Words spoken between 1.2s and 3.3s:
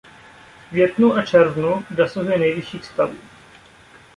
v červnu dosahuje nejvyšších stavů.